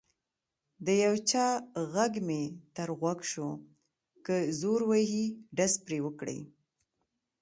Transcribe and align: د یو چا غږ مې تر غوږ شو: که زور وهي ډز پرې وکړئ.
د 0.85 0.87
یو 1.03 1.15
چا 1.29 1.45
غږ 1.93 2.13
مې 2.27 2.43
تر 2.75 2.89
غوږ 2.99 3.19
شو: 3.31 3.49
که 4.25 4.35
زور 4.61 4.81
وهي 4.89 5.25
ډز 5.57 5.73
پرې 5.85 5.99
وکړئ. 6.05 6.39